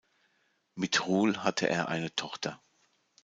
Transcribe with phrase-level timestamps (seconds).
[0.73, 2.59] Mit Rule hatte er eine Tochter.